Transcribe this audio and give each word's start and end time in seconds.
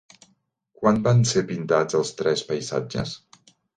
Quan 0.79 0.95
van 1.07 1.21
ser 1.33 1.43
pintats 1.51 1.99
els 1.99 2.13
tres 2.23 2.43
Paisatges? 2.49 3.13